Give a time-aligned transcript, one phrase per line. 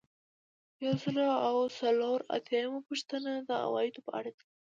[0.83, 1.17] یو سل
[1.47, 4.43] او څلور اتیایمه پوښتنه د عوایدو په اړه ده.